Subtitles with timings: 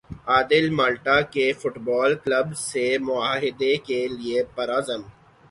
[0.27, 5.01] عادل Malta کے football club سے معاہدے کے لیے پرعزم